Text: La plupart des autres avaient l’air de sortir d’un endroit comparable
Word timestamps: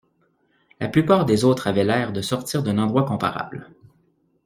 La 0.79 0.87
plupart 0.87 1.25
des 1.25 1.45
autres 1.45 1.67
avaient 1.67 1.83
l’air 1.83 2.11
de 2.11 2.21
sortir 2.23 2.63
d’un 2.63 2.79
endroit 2.79 3.05
comparable 3.05 3.69